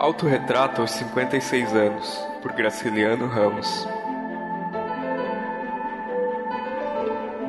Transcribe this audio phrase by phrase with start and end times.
[0.00, 3.86] Autorretrato aos 56 anos, por Graciliano Ramos.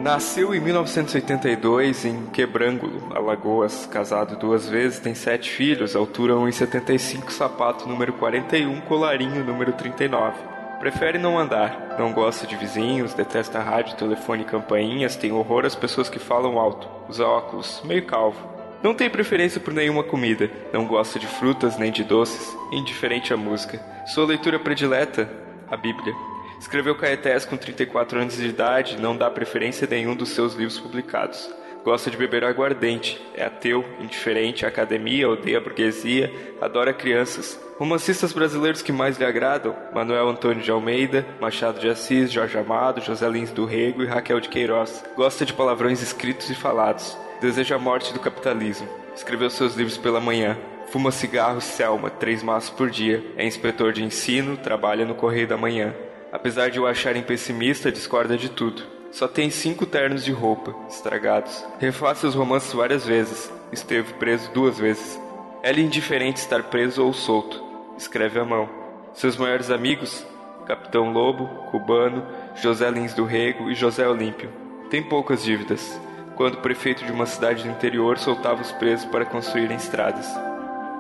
[0.02, 7.88] Nasceu em 1982 em Quebrângulo, Alagoas, casado duas vezes, tem sete filhos, altura 1,75, sapato
[7.88, 10.38] número 41, colarinho número 39.
[10.77, 15.76] Prefere não andar, não gosta de vizinhos, detesta rádio, telefone e campainhas, tem horror às
[15.76, 18.51] pessoas que falam alto, usa óculos, meio calvo.
[18.84, 23.38] Não tem preferência por nenhuma comida, não gosta de frutas nem de doces, indiferente à
[23.38, 23.80] música.
[24.07, 25.29] Sua leitura predileta?
[25.70, 26.13] A Bíblia.
[26.60, 30.79] Escreveu Caetés com 34 anos de idade não dá preferência a nenhum dos seus livros
[30.79, 31.49] publicados.
[31.84, 37.60] Gosta de beber aguardente, é ateu, indiferente à academia, odeia a burguesia, adora crianças.
[37.79, 43.01] Romancistas brasileiros que mais lhe agradam: Manuel Antônio de Almeida, Machado de Assis, Jorge Amado,
[43.01, 45.04] José Lins do Rego e Raquel de Queiroz.
[45.16, 47.18] Gosta de palavrões escritos e falados.
[47.42, 48.88] Deseja a morte do capitalismo.
[49.16, 50.56] Escreveu seus livros pela manhã.
[50.92, 53.26] Fuma cigarro Selma, três maços por dia.
[53.36, 55.92] É inspetor de ensino, trabalha no Correio da Manhã.
[56.32, 58.84] Apesar de o acharem pessimista, discorda de tudo.
[59.10, 61.66] Só tem cinco ternos de roupa, estragados.
[61.80, 63.52] Refaz seus romances várias vezes.
[63.72, 65.19] Esteve preso duas vezes.
[65.64, 67.59] É-lhe indiferente estar preso ou solto.
[67.97, 68.69] Escreve à mão.
[69.14, 70.24] Seus maiores amigos?
[70.68, 72.24] Capitão Lobo, Cubano,
[72.56, 74.52] José Lins do Rego e José Olímpio.
[74.92, 76.00] Tem poucas dívidas.
[76.42, 80.28] Quando o prefeito de uma cidade do interior soltava os presos para construírem estradas.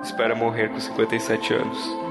[0.03, 2.10] Espera morrer com 57 anos.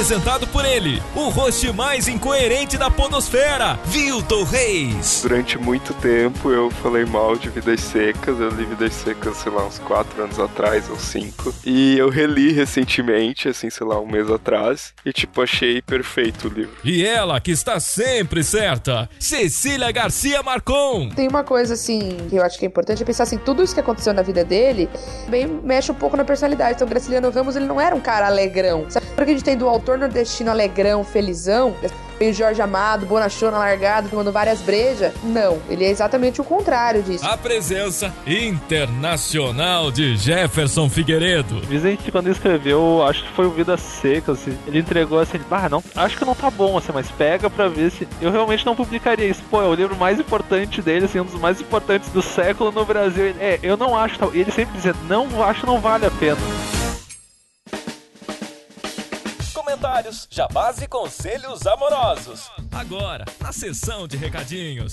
[0.00, 5.20] Apresentado por ele, o host mais incoerente da podosfera, Vilton Reis.
[5.22, 9.66] Durante muito tempo eu falei mal de Vidas Secas, eu li Vidas Secas, sei lá,
[9.66, 14.30] uns 4 anos atrás ou 5, e eu reli recentemente, assim, sei lá, um mês
[14.30, 16.72] atrás, e tipo, achei perfeito o livro.
[16.82, 21.10] E ela, que está sempre certa, Cecília Garcia Marcon.
[21.10, 23.74] Tem uma coisa, assim, que eu acho que é importante, é pensar assim, tudo isso
[23.74, 24.88] que aconteceu na vida dele,
[25.28, 26.76] bem, mexe um pouco na personalidade.
[26.76, 28.86] Então, Graciliano Ramos, ele não era um cara alegrão.
[28.88, 31.74] Sabe o que a gente tem do autor autor nordestino alegrão, felizão,
[32.18, 35.12] meio Jorge Amado, bonachona largado, tomando várias brejas.
[35.24, 37.26] Não, ele é exatamente o contrário disso.
[37.26, 41.60] A presença internacional de Jefferson Figueiredo.
[41.62, 45.68] Dizem que quando escreveu, acho que foi o Vida Seca, assim, ele entregou assim, ah,
[45.68, 48.06] não, acho que não tá bom, assim, mas pega pra ver se.
[48.20, 49.42] Eu realmente não publicaria isso.
[49.50, 52.84] Pô, é o livro mais importante dele, assim, um dos mais importantes do século no
[52.84, 53.34] Brasil.
[53.40, 56.38] É, eu não acho, e ele sempre dizia, não acho, não vale a pena
[60.10, 62.50] comentários, jabás e conselhos amorosos.
[62.72, 64.92] Agora, na sessão de recadinhos.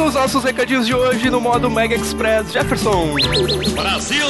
[0.00, 3.16] Nos nossos recadinhos de hoje, no modo Mega Express, Jefferson.
[3.74, 4.26] Brasil!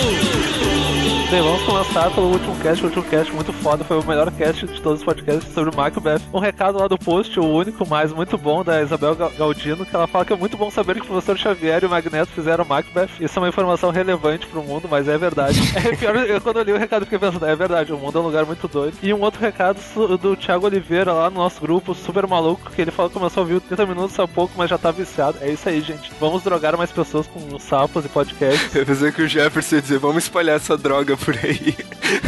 [1.30, 2.82] Bem, vamos começar pelo último cast.
[2.82, 5.76] O último cast muito foda, foi o melhor cast de todos os podcasts sobre o
[5.76, 6.20] Macbeth.
[6.34, 10.08] Um recado lá do post, o único, mas muito bom, da Isabel Galdino, que ela
[10.08, 13.10] fala que é muito bom saber que o professor Xavier e o Magneto fizeram Macbeth.
[13.20, 15.60] Isso é uma informação relevante pro mundo, mas é verdade.
[15.80, 18.20] É pior, eu, quando eu li o recado, fiquei pensando, é verdade, o mundo é
[18.20, 18.98] um lugar muito doido.
[19.02, 19.78] E um outro recado
[20.18, 23.44] do Thiago Oliveira lá no nosso grupo, super maluco, que ele falou que começou a
[23.44, 25.38] ouvir 30 minutos há pouco, mas já tá viciado.
[25.40, 26.10] É isso aí, gente.
[26.18, 28.74] Vamos drogar mais pessoas com sapos e podcasts.
[28.74, 31.76] Eu pensei que o Jefferson ia dizer, vamos espalhar essa droga por aí.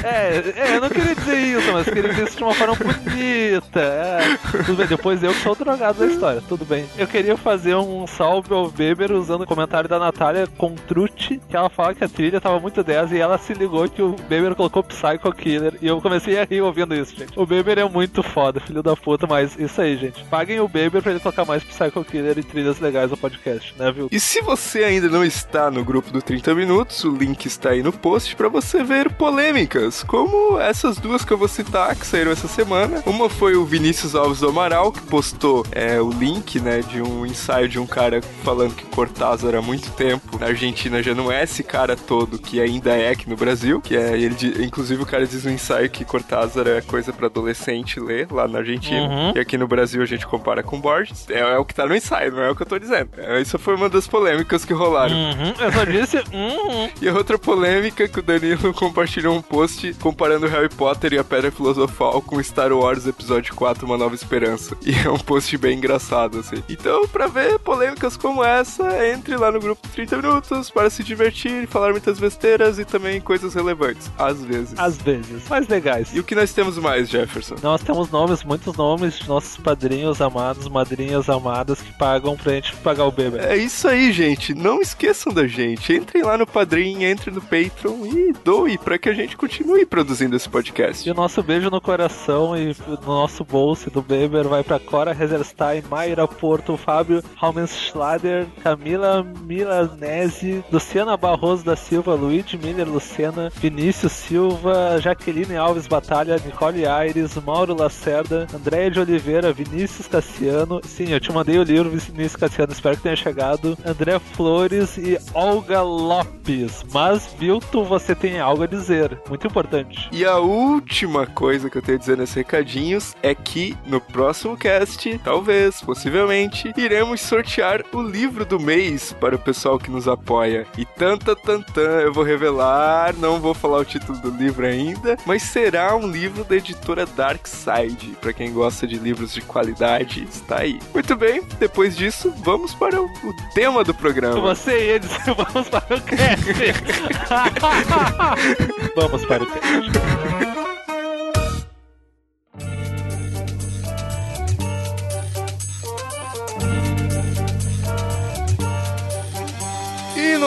[0.04, 3.80] É, é, eu não queria dizer isso, mas queria dizer isso de uma forma bonita.
[3.80, 6.86] É, tudo bem, depois eu que sou o drogado da história, tudo bem.
[6.96, 11.68] Eu queria fazer um salve ao Beber usando o comentário da Natália Contrucci, que ela
[11.68, 14.82] fala que a trilha tava muito 10 e ela se ligou que o Beber colocou
[14.82, 15.74] Psycho Killer.
[15.80, 17.38] E eu comecei a rir ouvindo isso, gente.
[17.38, 20.24] O Beber é muito foda, filho da puta, mas isso aí, gente.
[20.24, 23.90] Paguem o Beber pra ele colocar mais Psycho Killer e trilhas legais no podcast, né,
[23.90, 24.08] viu?
[24.10, 27.82] E se você ainda não está no grupo do 30 Minutos, o link está aí
[27.82, 29.71] no post para você ver polêmica
[30.06, 33.02] como essas duas que eu vou citar, que saíram essa semana.
[33.06, 37.24] Uma foi o Vinícius Alves do Amaral, que postou é, o link, né, de um
[37.24, 41.42] ensaio de um cara falando que Cortázar há muito tempo na Argentina já não é
[41.42, 45.26] esse cara todo que ainda é aqui no Brasil, que é ele, inclusive o cara
[45.26, 49.32] diz no ensaio que Cortázar é coisa para adolescente ler lá na Argentina, uhum.
[49.34, 51.26] e aqui no Brasil a gente compara com Borges.
[51.30, 53.10] É, é, o que tá no ensaio, não é o que eu tô dizendo.
[53.16, 55.14] É, isso foi uma das polêmicas que rolaram.
[55.14, 55.54] Uhum.
[55.58, 56.90] Eu só disse, uhum.
[57.00, 59.61] E outra polêmica que o Danilo compartilhou um post
[60.00, 64.76] comparando Harry Potter e a Pedra Filosofal com Star Wars Episódio 4, Uma Nova Esperança.
[64.84, 66.62] E é um post bem engraçado, assim.
[66.68, 71.66] Então, pra ver polêmicas como essa, entre lá no grupo 30 Minutos para se divertir,
[71.66, 74.10] falar muitas besteiras e também coisas relevantes.
[74.18, 74.78] Às vezes.
[74.78, 76.14] Às vezes, mais legais.
[76.14, 77.54] E o que nós temos mais, Jefferson?
[77.62, 82.74] Nós temos nomes, muitos nomes de nossos padrinhos amados, madrinhas amadas que pagam pra gente
[82.76, 83.38] pagar o bebê.
[83.38, 84.54] É isso aí, gente.
[84.54, 85.92] Não esqueçam da gente.
[85.92, 89.51] Entrem lá no Padrim, entrem no Patreon e doe pra que a gente continue
[89.92, 91.06] produzindo esse podcast.
[91.06, 95.12] E o nosso beijo no coração e no nosso bolso do Beber vai pra Cora
[95.12, 104.12] Reserstein, Mayra Porto, Fábio Raumenschlader, Camila Milanese, Luciana Barroso da Silva, Luigi Miller Lucena, Vinícius
[104.12, 110.80] Silva, Jaqueline Alves Batalha, Nicole Aires, Mauro Lacerda, Andréia de Oliveira, Vinícius Cassiano.
[110.84, 113.76] Sim, eu te mandei o livro, Vinícius Cassiano, espero que tenha chegado.
[113.84, 116.84] André Flores e Olga Lopes.
[116.92, 119.18] Mas, Vilto, você tem algo a dizer.
[119.32, 120.10] Muito importante.
[120.12, 124.58] E a última coisa que eu tenho a dizer nesses recadinhos é que no próximo
[124.58, 130.66] cast, talvez, possivelmente, iremos sortear o livro do mês para o pessoal que nos apoia.
[130.76, 135.44] E tanta tantã, eu vou revelar, não vou falar o título do livro ainda, mas
[135.44, 138.14] será um livro da editora Dark Side.
[138.20, 140.78] Para quem gosta de livros de qualidade, está aí.
[140.92, 144.38] Muito bem, depois disso, vamos para o, o tema do programa.
[144.42, 146.42] Você e eles, vamos para o cast.
[148.94, 150.51] vamos para o cast.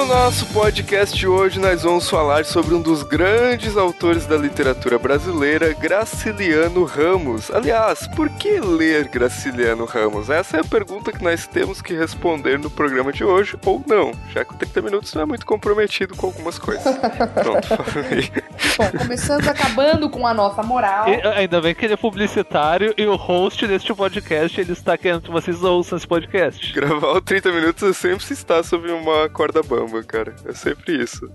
[0.06, 5.74] No nosso podcast hoje nós vamos falar sobre um dos grandes autores da literatura brasileira,
[5.74, 7.50] Graciliano Ramos.
[7.50, 10.30] Aliás, por que ler Graciliano Ramos?
[10.30, 14.12] Essa é a pergunta que nós temos que responder no programa de hoje, ou não,
[14.32, 16.84] já que o 30 minutos não é muito comprometido com algumas coisas.
[17.34, 18.32] Pronto, falei.
[18.78, 21.08] Bom, começando acabando com a nossa moral.
[21.10, 25.24] E, ainda bem que ele é publicitário e o host deste podcast, ele está querendo
[25.24, 26.74] que vocês ouçam esse podcast.
[26.74, 30.36] Gravar o 30 minutos sempre se está sob uma corda bamba bamba, cara.
[30.46, 31.30] É sempre isso.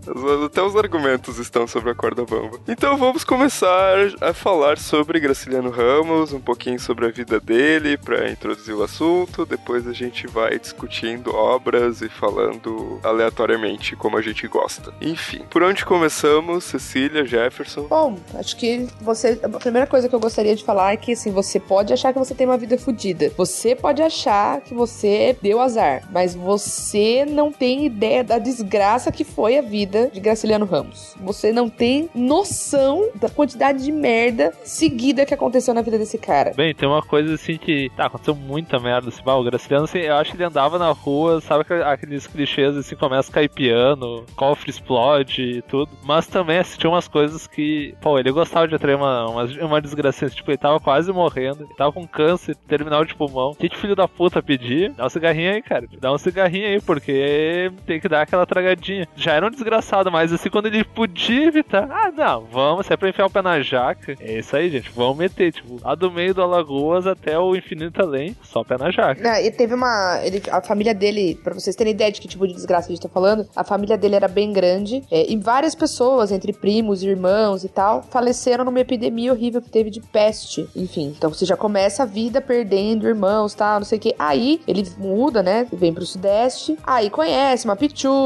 [0.44, 2.58] Até os argumentos estão sobre a corda bamba.
[2.68, 8.30] Então vamos começar a falar sobre Graciliano Ramos, um pouquinho sobre a vida dele, para
[8.30, 9.46] introduzir o assunto.
[9.46, 14.92] Depois a gente vai discutindo obras e falando aleatoriamente como a gente gosta.
[15.00, 17.82] Enfim, por onde começamos, Cecília, Jefferson?
[17.82, 19.38] Bom, acho que você.
[19.42, 22.18] A primeira coisa que eu gostaria de falar é que assim, você pode achar que
[22.18, 23.30] você tem uma vida fodida.
[23.36, 29.24] Você pode achar que você deu azar, mas você não tem ideia da desgraça que
[29.24, 31.14] foi a vida de Graciliano Ramos.
[31.20, 36.52] Você não tem noção da quantidade de merda seguida que aconteceu na vida desse cara.
[36.54, 39.08] Bem, tem uma coisa assim que tá, aconteceu muita merda.
[39.08, 42.96] Assim, o Graciliano, assim, eu acho que ele andava na rua, sabe aqueles clichês assim,
[42.96, 45.90] começa a cair piano, cofre explode e tudo.
[46.02, 49.80] Mas também assim, tinha umas coisas que, pô, ele gostava de atrair uma, uma, uma
[49.80, 50.26] desgraça.
[50.26, 53.50] Assim, tipo, ele tava quase morrendo, ele tava com câncer terminal de pulmão.
[53.50, 54.92] O que, que filho da puta pedir?
[54.92, 55.86] Dá um cigarrinho aí, cara.
[56.00, 59.08] Dá um cigarrinho aí, porque tem que dar aquela tragadinha.
[59.16, 62.96] Já era um desgraçado, mas assim, quando ele podia evitar, ah, não, vamos, se é
[62.96, 66.10] pra enfiar o pé na jaca, é isso aí, gente, vamos meter, tipo, lá do
[66.10, 69.28] meio do Alagoas até o infinito além, só pé na jaca.
[69.28, 70.20] É, e teve uma.
[70.22, 73.02] Ele, a família dele, pra vocês terem ideia de que tipo de desgraça a gente
[73.02, 77.64] tá falando, a família dele era bem grande é, e várias pessoas, entre primos, irmãos
[77.64, 80.68] e tal, faleceram numa epidemia horrível que teve de peste.
[80.74, 84.14] Enfim, então você já começa a vida perdendo irmãos, tal, não sei o que.
[84.18, 85.66] Aí ele muda, né?
[85.72, 87.76] Vem pro Sudeste, aí conhece uma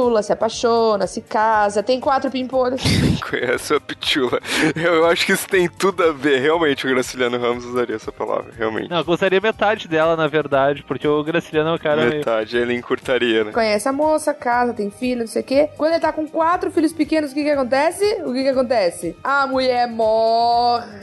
[0.04, 2.82] pichula, se apaixona, se casa, tem quatro pimpolhos.
[3.28, 4.38] Conhece a pitula.
[4.76, 6.40] Eu acho que isso tem tudo a ver.
[6.40, 8.90] Realmente, o Graciliano Ramos usaria essa palavra, realmente.
[8.90, 12.04] Não, eu gostaria metade dela, na verdade, porque o Graciliano é o cara.
[12.06, 12.66] Metade, meio...
[12.66, 13.52] ele encurtaria, né?
[13.52, 15.68] Conhece a moça, casa, tem filho, não sei o quê.
[15.76, 18.04] Quando ele tá com quatro filhos pequenos, o que que acontece?
[18.24, 19.16] O que que acontece?
[19.22, 20.94] A mulher morre.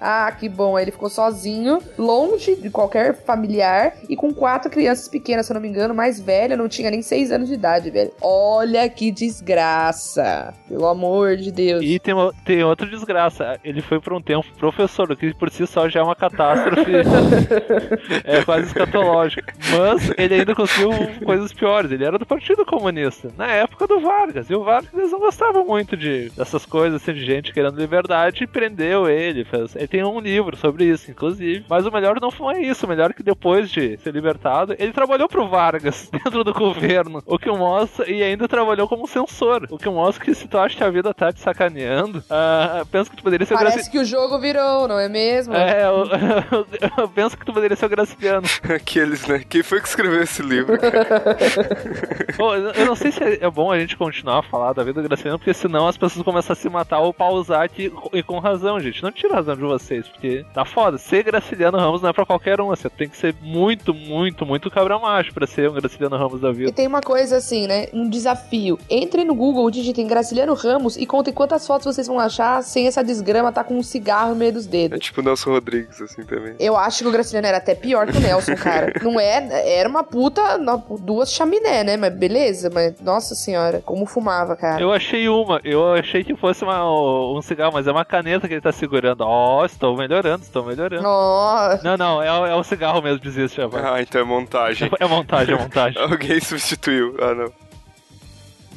[0.00, 0.76] Ah, que bom.
[0.76, 5.54] Aí ele ficou sozinho, longe de qualquer familiar e com quatro crianças pequenas, se eu
[5.54, 8.12] não me engano, mais velha, não tinha nem seis anos de idade verdade, velho.
[8.20, 10.52] Olha que desgraça.
[10.68, 11.82] Pelo amor de Deus.
[11.82, 12.14] E tem,
[12.44, 13.58] tem outra desgraça.
[13.64, 16.92] Ele foi por um tempo professor, o que por si só já é uma catástrofe.
[18.24, 19.48] é quase escatológico.
[19.70, 20.90] Mas ele ainda conseguiu
[21.24, 21.90] coisas piores.
[21.90, 24.50] Ele era do Partido Comunista, na época do Vargas.
[24.50, 28.44] E o Vargas eles não gostava muito de dessas coisas, assim, de gente querendo liberdade
[28.44, 29.44] e prendeu ele.
[29.44, 31.64] Fez, ele tem um livro sobre isso, inclusive.
[31.68, 32.86] Mas o melhor não foi isso.
[32.86, 37.22] O melhor é que depois de ser libertado, ele trabalhou pro Vargas dentro do governo.
[37.26, 38.10] O que mostra.
[38.10, 39.66] E ainda trabalhou como censor.
[39.70, 43.10] O que mostra que se tu acha que a vida tá te sacaneando, uh, penso
[43.10, 45.54] que tu poderia ser Parece que o jogo virou, não é mesmo?
[45.54, 46.66] É, eu, eu,
[46.98, 48.46] eu penso que tu poderia ser o Graciliano.
[48.74, 49.44] Aqueles, né?
[49.48, 50.76] Quem foi que escreveu esse livro?
[52.36, 55.08] Pô, eu não sei se é bom a gente continuar a falar da vida do
[55.08, 58.80] Graciliano, porque senão as pessoas começam a se matar ou pausar aqui, e com razão,
[58.80, 59.02] gente.
[59.02, 60.98] Não tira a razão de vocês, porque tá foda.
[60.98, 62.68] Ser Graciliano Ramos não é pra qualquer um.
[62.68, 66.50] Você tem que ser muito, muito, muito cabra macho pra ser um Graciliano Ramos da
[66.50, 66.70] vida.
[66.70, 67.86] E tem uma coisa assim, né?
[67.92, 68.78] Um desafio.
[68.90, 73.02] Entrem no Google, digitem Graciliano Ramos e contem quantas fotos vocês vão achar sem essa
[73.02, 74.96] desgrama tá com um cigarro no meio dos dedos.
[74.96, 76.54] É tipo o Nelson Rodrigues, assim, também.
[76.58, 78.92] Eu acho que o Graciliano era até pior que o Nelson, cara.
[79.02, 79.78] Não é...
[79.78, 80.58] Era uma puta...
[81.00, 81.96] Duas chaminé, né?
[81.96, 82.70] Mas beleza.
[82.72, 84.80] Mas, nossa senhora, como fumava, cara.
[84.80, 85.60] Eu achei uma.
[85.64, 86.84] Eu achei que fosse uma,
[87.32, 89.22] um cigarro, mas é uma caneta que ele tá segurando.
[89.22, 91.06] Ó, oh, estou melhorando, estou melhorando.
[91.06, 91.78] Oh.
[91.82, 93.84] Não, não, é, é um cigarro mesmo, desiste, rapaz.
[93.84, 94.90] Ah, então é montagem.
[94.98, 96.00] É montagem, é montagem.
[96.02, 97.16] Alguém substituiu.
[97.20, 97.41] Ah, não.
[97.42, 97.71] know.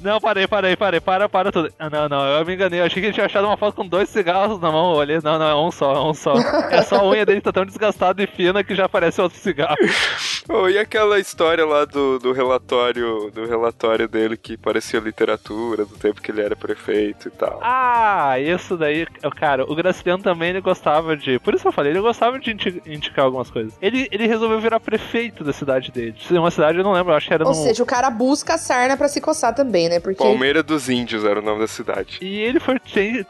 [0.05, 1.74] Não, parei, parei, parei, para, para tudo.
[1.79, 2.79] Ah, não, não, eu me enganei.
[2.79, 4.93] Eu achei que ele tinha achado uma foto com dois cigarros na mão.
[4.93, 6.35] Olhei, não, não, é um só, é um só.
[6.69, 9.75] É só a unha dele tá tão desgastada e fina que já parece outro cigarro.
[10.47, 15.95] Oh, e aquela história lá do, do relatório do relatório dele que parecia literatura, do
[15.97, 17.59] tempo que ele era prefeito e tal.
[17.63, 21.39] Ah, isso daí, cara, o Graciliano também ele gostava de.
[21.39, 22.51] Por isso que eu falei, ele gostava de
[22.85, 23.74] indicar algumas coisas.
[23.81, 26.15] Ele, ele resolveu virar prefeito da cidade dele.
[26.29, 27.55] Uma cidade, eu não lembro, eu acho que era Ou no...
[27.55, 29.94] seja, o cara busca a sarna pra se coçar também, né?
[29.99, 30.23] Porque...
[30.23, 32.19] Palmeira dos Índios era o nome da cidade.
[32.21, 32.79] E ele foi,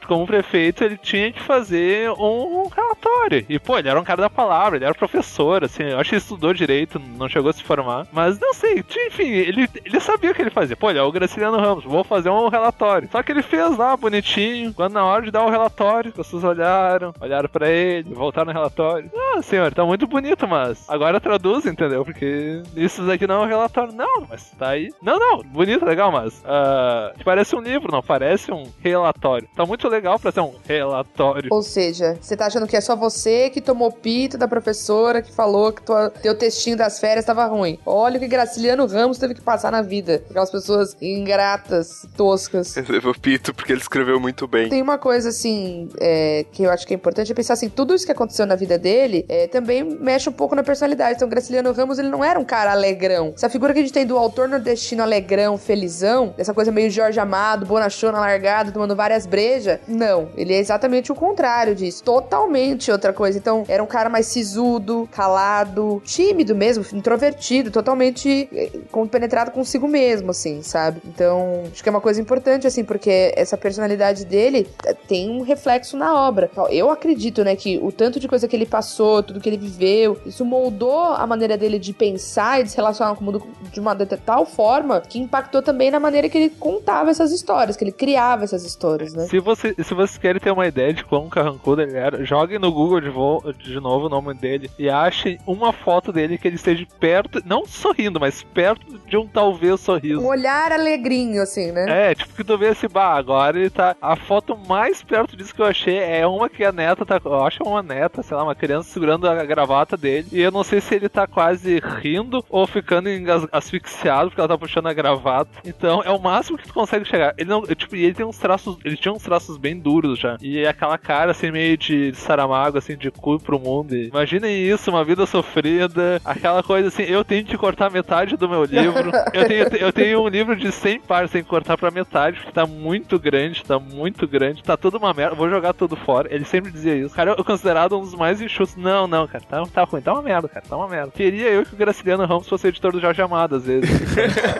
[0.07, 3.45] como prefeito, ele tinha que fazer um relatório.
[3.48, 6.15] E, pô, ele era um cara da palavra, ele era professor, assim, eu acho que
[6.15, 8.07] ele estudou direito, não chegou a se formar.
[8.12, 10.75] Mas não sei, enfim, ele, ele sabia o que ele fazia.
[10.75, 13.10] Pô, ele é o Graciliano Ramos, vou fazer um relatório.
[13.12, 16.43] Só que ele fez lá, bonitinho, quando na hora de dar o relatório, as pessoas
[16.43, 19.12] olharam, olharam para ele, voltaram no relatório.
[19.15, 22.05] Ah, senhor, tá muito bonito, mas agora traduz, entendeu?
[22.05, 23.93] Porque isso daqui não é um relatório.
[23.93, 24.91] Não, mas tá aí.
[25.01, 26.43] Não, não, bonito, legal, mas.
[26.46, 29.48] Uh, parece um livro, não parece um relatório.
[29.56, 31.50] Tá muito legal pra ser um relatório.
[31.52, 35.34] Ou seja, você tá achando que é só você que tomou pito da professora que
[35.34, 37.80] falou que tua, teu textinho das férias tava ruim.
[37.86, 40.24] Olha o que Graciliano Ramos teve que passar na vida.
[40.30, 42.78] Aquelas pessoas ingratas, toscas.
[42.78, 44.70] Ele levou pito porque ele escreveu muito bem.
[44.70, 47.96] Tem uma coisa, assim, é, que eu acho que é importante é pensar assim, tudo
[47.96, 51.16] isso que aconteceu na vida dele é, também mexe um pouco na personalidade.
[51.16, 53.34] Então, Graciliano Ramos, ele não era um cara alegrão.
[53.36, 57.20] Essa figura que a gente tem do autor nordestino alegrão, felizão, essa coisa meio Jorge
[57.20, 60.30] Amado, bonachona largado, tomando várias brejas, não.
[60.36, 62.04] Ele é exatamente o contrário disso.
[62.04, 63.38] Totalmente outra coisa.
[63.38, 70.32] Então, era um cara mais sisudo, calado, tímido mesmo, introvertido, totalmente eh, compenetrado consigo mesmo,
[70.32, 71.01] assim, sabe?
[71.06, 75.42] Então, acho que é uma coisa importante, assim, porque essa personalidade dele eh, tem um
[75.42, 76.50] reflexo na obra.
[76.70, 80.20] Eu acredito, né, que o tanto de coisa que ele passou, tudo que ele viveu,
[80.25, 83.80] isso moldou a maneira dele de pensar e de se relacionar com o mundo de
[83.80, 87.84] uma de tal forma que impactou também na maneira que ele contava essas histórias, que
[87.84, 89.25] ele criava essas histórias, né?
[89.25, 92.72] Se, você, se vocês querem ter uma ideia de quão carrancudo ele era, joguem no
[92.72, 96.55] Google de, vo, de novo o nome dele e achem uma foto dele que ele
[96.55, 100.22] esteja perto, não sorrindo, mas perto de um talvez sorriso.
[100.22, 102.12] Um olhar alegrinho, assim, né?
[102.12, 103.96] É, tipo que tu vê esse bar, agora ele tá.
[104.01, 107.20] A foto mais perto disso que eu achei é uma que a neta tá.
[107.24, 110.27] Eu acho uma neta, sei lá, uma criança segurando a gravata dele.
[110.32, 113.10] E eu não sei se ele tá quase rindo ou ficando
[113.51, 115.50] asfixiado porque ela tá puxando a gravata.
[115.65, 117.34] Então é o máximo que tu consegue chegar.
[117.38, 117.63] Ele não.
[117.63, 118.77] Tipo, ele tem uns traços.
[118.84, 120.38] Ele tinha uns traços bem duros já.
[120.41, 123.95] E é aquela cara assim, meio de Saramago, assim, de cu pro mundo.
[123.95, 126.22] E imaginem isso, uma vida sofrida.
[126.24, 129.12] Aquela coisa assim, eu tenho que cortar metade do meu livro.
[129.34, 132.65] eu, tenho, eu tenho um livro de 100 páginas, que cortar pra metade, porque tá
[132.65, 135.36] muito grande, tá muito grande, tá tudo uma merda.
[135.36, 136.34] Vou jogar tudo fora.
[136.34, 137.15] Ele sempre dizia isso.
[137.15, 138.75] Cara, eu considerado um dos mais enxutos.
[138.75, 141.12] Não, não, cara, tá, tá ruim, tá uma merda, cara, tá uma merda.
[141.12, 143.89] Queria eu que o Graciliano Ramos fosse editor do Jorge Amado, às vezes.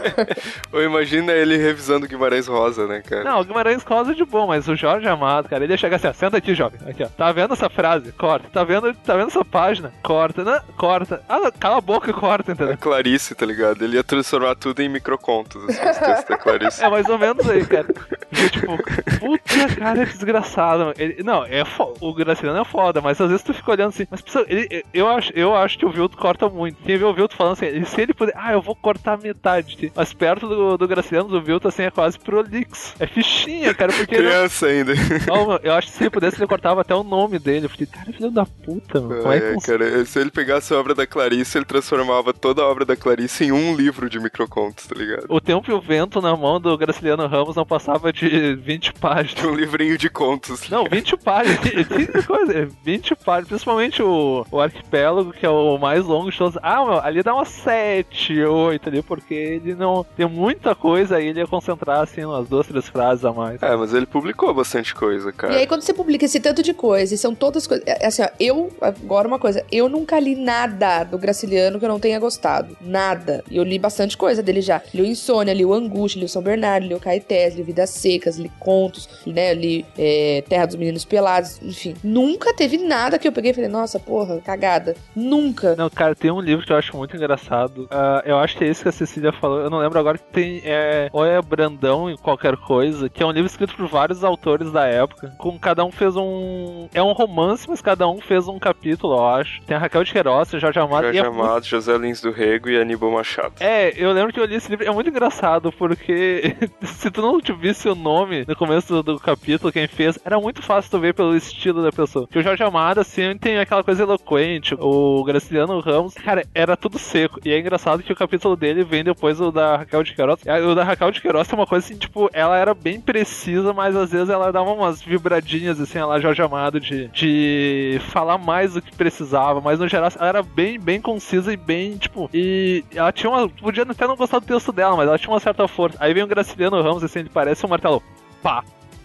[0.72, 3.24] Ou imagina ele revisando Guimarães Rosa, né, cara?
[3.24, 5.98] Não, o Guimarães Rosa é de bom, mas o Jorge Amado, cara, ele ia chegar
[5.98, 6.80] assim, ó, senta aqui, jovem.
[6.88, 7.08] Aqui, ó.
[7.08, 8.12] Tá vendo essa frase?
[8.14, 8.50] Corta.
[8.52, 9.94] Tá vendo, tá vendo essa página?
[10.02, 10.44] Corta.
[10.44, 11.22] Não, corta.
[11.30, 12.74] Ah, cala a boca e corta, entendeu?
[12.74, 13.84] É Clarice, tá ligado?
[13.84, 16.82] Ele ia transformar tudo em microcontos, assim, os textos da Clarice.
[16.86, 17.86] É mais ou menos aí, cara.
[17.86, 18.78] Porque, tipo,
[19.20, 20.94] puta cara, que desgraçado.
[20.98, 21.64] Ele, não, é
[22.00, 25.08] o Graciliano é foda, mas às vezes tu fica olhando assim, mas pessoal, ele, eu,
[25.08, 26.78] acho, eu acho que o Vilto corta muito.
[26.84, 29.92] Vê o Vilto falando assim, se ele puder, ah, eu vou cortar metade.
[29.96, 32.94] Mas perto do, do Graciliano, o Vilto assim é quase prolixo.
[33.00, 34.16] É fichinha, cara, porque.
[34.16, 34.94] Criança ainda.
[35.28, 37.66] Não, eu acho que se ele pudesse, ele cortava até o nome dele.
[37.66, 39.22] Eu falei, cara, filho da puta, mano.
[39.22, 42.62] Como é, é que cara, se ele pegasse a obra da Clarice, ele transformava toda
[42.62, 45.26] a obra da Clarice em um livro de microcontos, tá ligado?
[45.30, 49.46] O tempo e o vento na mão do Graciliano Ramos não passava de 20 páginas.
[49.46, 50.70] Um livrinho de contos.
[50.70, 51.60] Não, 20 páginas.
[52.84, 53.48] 20 páginas.
[53.50, 56.58] Principalmente o, o arquipélago, que é o mais longo de todos.
[56.62, 60.06] Ah, meu, ali dá umas 7, 8 ali, porque ele não.
[60.16, 63.62] Tem muita coisa aí, ele ia concentrar assim umas duas, três frases a mais.
[63.62, 65.54] É, mas ele publicou bastante coisa, cara.
[65.54, 67.86] E aí, quando você publica esse tanto de coisa, e são todas coisas.
[67.88, 71.90] É, assim, ó, eu, agora uma coisa, eu nunca li nada do Graciliano que eu
[71.90, 72.78] não tenha gostado.
[72.82, 73.44] Nada.
[73.50, 74.82] E eu li bastante coisa dele já.
[74.94, 77.90] Li o Insônia, li o Angústia, li o São Bernardo, li o Caetés, li Vidas
[77.90, 79.54] Secas, li contos, né?
[79.54, 81.96] Li é, Terra dos Meninos Pelados, enfim.
[82.04, 84.96] Nunca teve nada que eu peguei e falei, nossa, porra, cagada.
[85.16, 85.76] Nunca.
[85.76, 87.86] Não, cara, tem um livro que eu acho muito engraçado.
[87.86, 89.60] Uh, eu acho que é esse que a Cecília falou.
[89.60, 90.62] Eu não lembro agora que tem.
[90.64, 94.70] É, ou é Brandão e qualquer coisa, que é um livro escrito por vários autores
[94.70, 95.34] da época.
[95.38, 96.90] Com cada um fez um.
[96.94, 99.62] É um romance, mas cada um fez um capítulo, eu acho.
[99.62, 101.04] Tem a Raquel de Queiroz, Jorge Amado.
[101.04, 101.68] Jorge é Amado, muito...
[101.68, 103.54] José Lins do Rego e Aníbal Machado.
[103.62, 104.86] É, eu lembro que eu li esse livro.
[104.86, 106.54] É muito engraçado, porque
[106.84, 110.62] se tu não tivesse o nome no começo do, do, capítulo, quem fez, era muito
[110.62, 112.28] fácil tu ver pelo estilo da pessoa.
[112.28, 114.76] Que o Jorge Amado, assim, tem aquela coisa eloquente.
[114.78, 117.40] O Graciliano Ramos, cara, era tudo seco.
[117.46, 120.42] E é engraçado que o capítulo dele vem depois o da Raquel de Queiroz.
[120.70, 123.96] O da Raquel de Queiroz é uma coisa assim, tipo, ela era bem precisa, mas
[123.96, 128.82] às vezes ela dava umas vibradinhas, assim, ela Jorge Amado, de, de falar mais do
[128.82, 129.62] que precisava.
[129.62, 133.50] Mas no geral, ela era bem, bem concisa e bem, tipo, e ela tinha uma.
[133.50, 135.98] Podia até não gostar do texto dela, mas ela tinha uma certa força.
[136.00, 138.02] Aí vem o Graciliano Ramos, assim, ele parece um martelo.
[138.42, 138.64] Pá,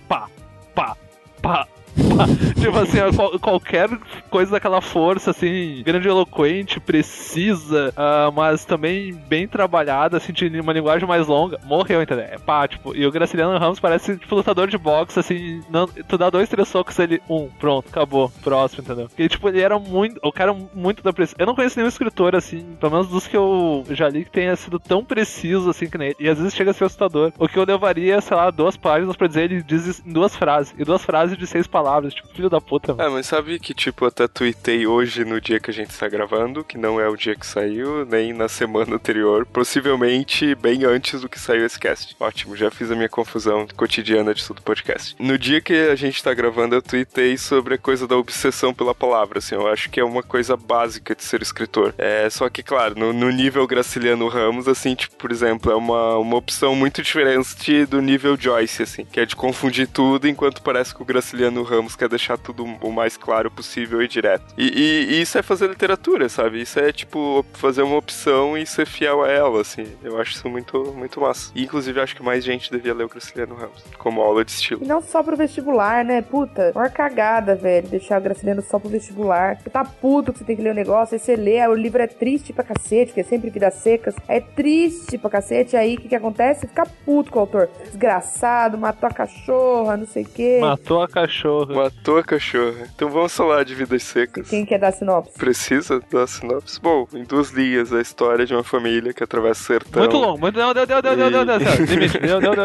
[0.09, 0.29] pá,
[0.75, 0.97] pá,
[1.43, 1.67] pá.
[2.61, 3.89] tipo assim, qual, qualquer
[4.29, 10.73] coisa daquela força, assim, grande eloquente, precisa, uh, mas também bem trabalhada, assim, de uma
[10.73, 12.25] linguagem mais longa, morreu, entendeu?
[12.25, 16.17] É pá, tipo, e o Graciliano Ramos parece, tipo, lutador de boxe, assim, não, tu
[16.17, 19.09] dá dois, três socos, ele, um, pronto, acabou, próximo, entendeu?
[19.19, 21.37] E, tipo, ele era muito, o cara muito da precisão.
[21.39, 24.55] Eu não conheço nenhum escritor, assim, pelo menos dos que eu já li, que tenha
[24.57, 26.17] sido tão preciso, assim, que nem ele.
[26.19, 27.33] E às vezes chega a ser assustador.
[27.39, 30.75] O que eu levaria, sei lá, duas páginas pra dizer, ele diz em duas frases,
[30.79, 32.95] e duas frases de seis palavras, tipo, filho da puta.
[32.95, 33.09] Mano.
[33.09, 36.09] É, mas sabe que, tipo, eu até tuitei hoje no dia que a gente está
[36.09, 41.21] gravando, que não é o dia que saiu, nem na semana anterior, possivelmente bem antes
[41.21, 42.15] do que saiu esse cast.
[42.21, 45.17] Ótimo, já fiz a minha confusão cotidiana de tudo podcast.
[45.19, 48.95] No dia que a gente está gravando, eu tuitei sobre a coisa da obsessão pela
[48.95, 51.95] palavra, assim, eu acho que é uma coisa básica de ser escritor.
[51.99, 56.19] É, só que, claro, no, no nível Graciliano Ramos, assim, tipo, por exemplo, é uma,
[56.19, 60.95] uma opção muito diferente do nível Joyce, assim, que é de confundir tudo, enquanto parece
[60.95, 64.45] que o Graciliano Ramos quer deixar tudo o mais claro possível e direto.
[64.57, 66.61] E, e, e, isso é fazer literatura, sabe?
[66.61, 69.87] Isso é, tipo, fazer uma opção e ser fiel a ela, assim.
[70.03, 71.53] Eu acho isso muito, muito massa.
[71.55, 74.83] E, inclusive, acho que mais gente devia ler o Graciliano Ramos, como aula de estilo.
[74.85, 76.23] E não só pro vestibular, né?
[76.23, 79.59] Puta, uma cagada, velho, deixar o Graciliano só pro vestibular.
[79.61, 81.75] Você tá puto que você tem que ler o um negócio, aí você lê, o
[81.75, 84.15] livro é triste pra cacete, que é sempre vidas secas.
[84.29, 86.67] É triste pra cacete, aí o que que acontece?
[86.67, 87.69] Fica puto com o autor.
[87.85, 90.59] Desgraçado, matou a cachorra, não sei o quê.
[90.61, 91.60] Matou a cachorra.
[91.67, 92.89] Matou a cachorra.
[92.95, 94.49] Então vamos falar de vidas secas.
[94.49, 95.39] Quem quer dar sinopse?
[95.39, 96.81] Precisa dar sinopse?
[96.81, 100.03] Bom, em duas linhas, a história de uma família que atravessa o sertão.
[100.03, 100.59] Muito longo, muito.
[100.59, 102.21] Não, não, não, não, não, não, não, limite.
[102.21, 102.65] Não, não, não,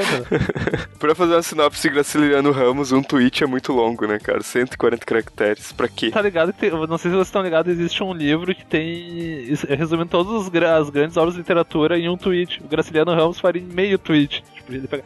[1.00, 4.42] pra fazer uma sinopse Graciliano Ramos, um tweet é muito longo, né, cara?
[4.42, 5.72] 140 caracteres.
[5.72, 6.12] Pra quê?
[6.12, 9.54] Tá ligado que, não sei se vocês estão ligados, existe um livro que tem.
[9.70, 12.62] resumindo todas as grandes obras de literatura em um tweet.
[12.64, 14.44] O Graciliano Ramos faria em meio tweet.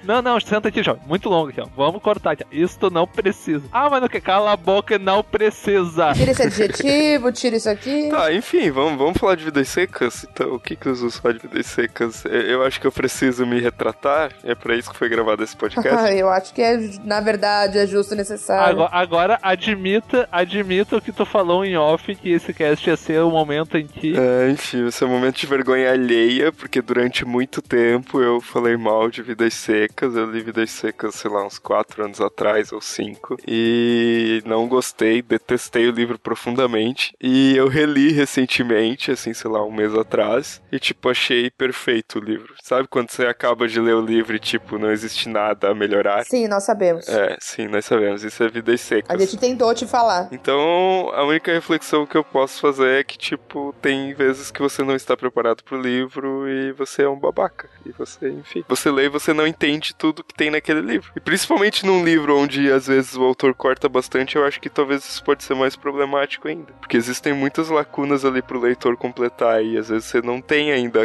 [0.03, 0.95] Não, não, senta aqui, já.
[1.07, 1.67] Muito longo aqui, ó.
[1.75, 2.43] Vamos cortar aqui.
[2.51, 3.63] Isso não precisa.
[3.71, 4.21] Ah, mas não quer?
[4.21, 6.13] Cala a boca, não precisa.
[6.13, 8.09] Tira esse adjetivo, tira isso aqui.
[8.09, 10.25] Tá, enfim, vamos, vamos falar de vidas secas.
[10.31, 12.23] Então, o que que os usos falam de vidas secas?
[12.25, 14.31] Eu acho que eu preciso me retratar.
[14.43, 16.11] É pra isso que foi gravado esse podcast.
[16.15, 18.83] eu acho que, é, na verdade, é justo e necessário.
[18.83, 23.21] Agora, agora, admita, admita o que tu falou em off, que esse cast ia ser
[23.21, 24.15] o momento em que...
[24.17, 28.77] É, enfim, esse é um momento de vergonha alheia, porque durante muito tempo eu falei
[28.77, 30.15] mal de vidas secas.
[30.15, 33.38] Eu li vidas secas, sei lá, uns 4 anos atrás ou 5.
[33.47, 37.13] E não gostei, detestei o livro profundamente.
[37.19, 40.62] E eu reli recentemente, assim, sei lá, um mês atrás.
[40.71, 42.53] E, tipo, achei perfeito o livro.
[42.62, 46.23] Sabe quando você acaba de ler o livro e, tipo, não existe nada a melhorar?
[46.25, 47.07] Sim, nós sabemos.
[47.07, 48.23] É, sim, nós sabemos.
[48.23, 49.09] Isso é vidas secas.
[49.09, 50.29] A gente tentou te falar.
[50.31, 54.83] Então, a única reflexão que eu posso fazer é que, tipo, tem vezes que você
[54.83, 57.69] não está preparado pro livro e você é um babaca.
[57.85, 61.12] E você, enfim, você lê e você não não entende tudo que tem naquele livro.
[61.15, 65.06] E principalmente num livro onde às vezes o autor corta bastante, eu acho que talvez
[65.06, 66.73] isso pode ser mais problemático ainda.
[66.80, 70.99] Porque existem muitas lacunas ali pro leitor completar e às vezes você não tem ainda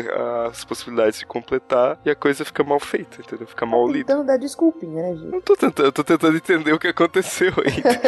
[0.49, 3.47] as possibilidades de completar e a coisa fica mal feita, entendeu?
[3.47, 4.07] Fica mal lida.
[4.07, 5.31] Tentando dar desculpinha, né, gente?
[5.31, 8.01] Não tô tentando, eu tô tentando entender o que aconteceu ainda.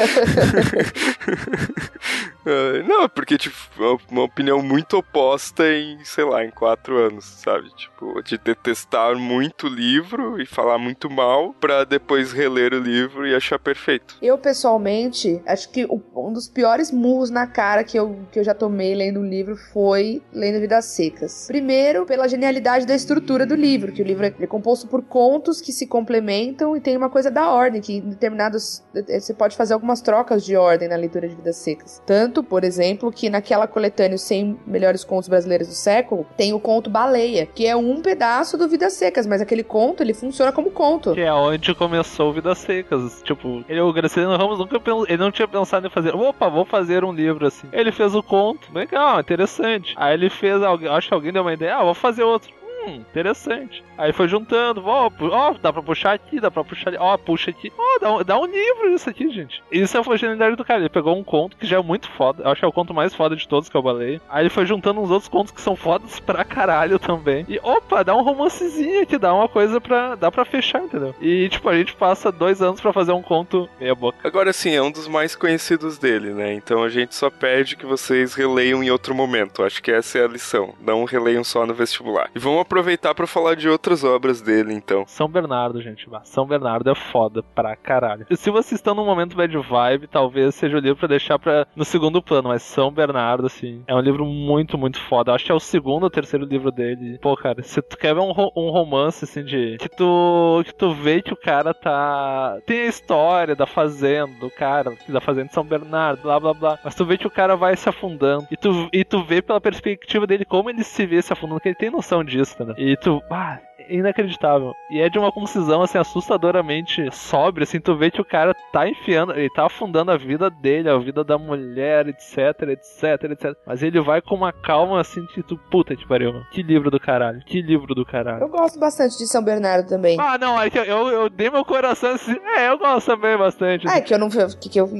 [2.46, 7.24] Ah, não, porque, tipo, uma, uma opinião muito oposta em, sei lá, em quatro anos,
[7.24, 7.68] sabe?
[7.74, 13.26] Tipo, de detestar muito o livro e falar muito mal pra depois reler o livro
[13.26, 14.16] e achar perfeito.
[14.22, 18.54] Eu, pessoalmente, acho que um dos piores murros na cara que eu, que eu já
[18.54, 21.46] tomei lendo um livro foi lendo Vidas Secas.
[21.48, 25.60] Primeiro, pela genialidade da estrutura do livro, que o livro é é composto por contos
[25.62, 28.82] que se complementam e tem uma coisa da ordem, que em determinados.
[28.94, 32.02] eh, Você pode fazer algumas trocas de ordem na leitura de Vidas Secas.
[32.06, 36.60] Tanto, por exemplo, que naquela coletânea Os 100 Melhores Contos Brasileiros do Século, tem o
[36.60, 40.70] conto Baleia, que é um pedaço do Vidas Secas, mas aquele conto, ele funciona como
[40.70, 41.14] conto.
[41.14, 43.22] Que é onde começou Vidas Secas.
[43.22, 44.76] Tipo, ele, o Graciliano Ramos nunca
[45.08, 47.66] ele não tinha pensado em fazer, opa, vou fazer um livro assim.
[47.72, 49.94] Ele fez o conto, legal, interessante.
[49.96, 52.50] Aí ele fez, acho que alguém deu uma ideia, ah, vou fazer outro.
[52.86, 53.82] Hum, interessante.
[53.98, 57.50] Aí foi juntando, ó, ó, dá pra puxar aqui, dá pra puxar ali, ó, puxa
[57.50, 57.72] aqui.
[57.76, 59.62] Ó, dá, um- dá um livro isso aqui, gente.
[59.72, 60.80] Isso é a genialidade do cara.
[60.80, 62.42] Ele pegou um conto que já é muito foda.
[62.44, 64.20] Eu acho que é o conto mais foda de todos que eu balei.
[64.28, 67.44] Aí ele foi juntando uns outros contos que são fodas pra caralho também.
[67.48, 70.14] E opa, dá um romancezinho aqui, dá uma coisa pra.
[70.14, 71.14] dá pra fechar, entendeu?
[71.20, 74.18] E tipo, a gente passa dois anos pra fazer um conto meia boca.
[74.22, 76.52] Agora sim, é um dos mais conhecidos dele, né?
[76.54, 79.62] Então a gente só pede que vocês releiam em outro momento.
[79.62, 80.74] Acho que essa é a lição.
[80.80, 82.30] Não releiam só no vestibular.
[82.34, 82.75] E vamos aproveitar
[83.14, 85.04] pra falar de outras obras dele, então.
[85.06, 86.08] São Bernardo, gente.
[86.24, 88.26] São Bernardo é foda pra caralho.
[88.36, 91.84] Se vocês estão num momento bad vibe, talvez seja o livro pra deixar pra, no
[91.84, 92.48] segundo plano.
[92.48, 95.32] Mas São Bernardo, assim, é um livro muito, muito foda.
[95.32, 97.18] Acho que é o segundo ou terceiro livro dele.
[97.20, 99.76] Pô, cara, se tu quer ver um, um romance, assim, de.
[99.78, 102.58] Que tu, que tu vê que o cara tá.
[102.66, 106.78] Tem a história da fazenda, do cara, da fazenda de São Bernardo, blá blá blá.
[106.84, 108.46] Mas tu vê que o cara vai se afundando.
[108.50, 111.68] E tu, e tu vê pela perspectiva dele como ele se vê se afundando, que
[111.68, 112.74] ele tem noção disso, né?
[112.76, 113.22] E tu.
[113.30, 114.74] Ah, é inacreditável.
[114.90, 118.88] E é de uma concisão, assim, assustadoramente sóbria, assim, tu vê que o cara tá
[118.88, 123.56] enfiando, ele tá afundando a vida dele, a vida da mulher, etc, etc, etc.
[123.66, 126.46] Mas ele vai com uma calma, assim, que tu, puta que pariu, mano.
[126.50, 128.42] Que livro do caralho, que livro do caralho.
[128.42, 130.18] Eu gosto bastante de São Bernardo também.
[130.20, 133.36] Ah, não, é que eu, eu, eu dei meu coração assim, é, eu gosto também
[133.36, 133.86] bastante.
[133.88, 134.90] Ah, é que eu não que, que eu,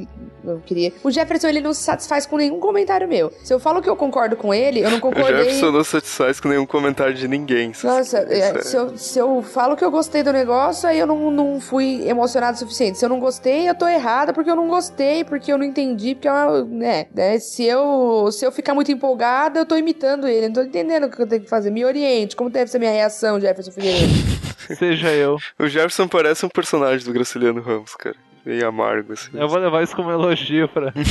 [0.51, 0.91] eu queria.
[1.03, 3.31] O Jefferson ele não se satisfaz com nenhum comentário meu.
[3.43, 5.43] Se eu falo que eu concordo com ele, eu não O concordei.
[5.45, 7.71] Jefferson não satisfaz com nenhum comentário de ninguém.
[7.83, 11.29] Nossa, é- se, eu, se eu falo que eu gostei do negócio, aí eu não,
[11.31, 12.97] não fui emocionado o suficiente.
[12.97, 16.15] Se eu não gostei, eu tô errada porque eu não gostei, porque eu não entendi,
[16.15, 20.47] porque eu, né, né, se eu se eu ficar muito empolgada, eu tô imitando ele,
[20.47, 21.69] não tô entendendo o que eu tenho que fazer.
[21.71, 24.13] Me oriente, como deve ser minha reação, Jefferson Figueiredo?
[24.77, 25.37] Seja eu.
[25.59, 28.15] O Jefferson parece um personagem do Graciliano Ramos, cara.
[28.47, 29.29] Meio amargo, assim.
[29.33, 30.93] Eu vou levar isso como elogio pra.